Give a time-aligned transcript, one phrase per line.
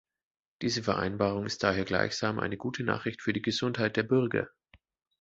[0.63, 4.47] Diese Vereinbarung ist daher gleichsam eine gute Nachricht für die Gesundheit der Bürger.